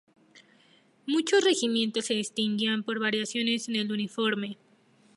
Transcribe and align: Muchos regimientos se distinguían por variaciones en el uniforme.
Muchos 1.05 1.43
regimientos 1.43 2.05
se 2.05 2.15
distinguían 2.15 2.81
por 2.81 2.99
variaciones 2.99 3.69
en 3.69 3.75
el 3.75 3.91
uniforme. 3.91 4.57